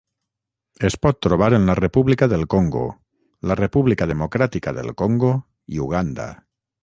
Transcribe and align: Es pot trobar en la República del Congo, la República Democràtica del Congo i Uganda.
Es 0.87 0.95
pot 1.05 1.19
trobar 1.25 1.49
en 1.57 1.67
la 1.71 1.75
República 1.79 2.29
del 2.31 2.47
Congo, 2.55 2.81
la 3.51 3.59
República 3.61 4.09
Democràtica 4.15 4.75
del 4.79 4.93
Congo 5.03 5.33
i 5.77 5.83
Uganda. 5.89 6.27